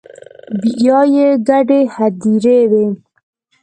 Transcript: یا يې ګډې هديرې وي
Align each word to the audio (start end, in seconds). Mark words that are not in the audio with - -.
یا 0.85 0.99
يې 1.13 1.27
ګډې 1.47 1.79
هديرې 1.95 2.59
وي 2.71 2.85